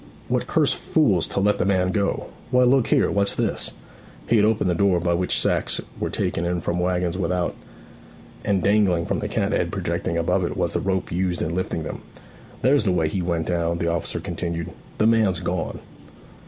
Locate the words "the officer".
13.77-14.19